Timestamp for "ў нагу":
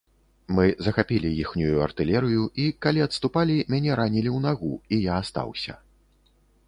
4.37-4.73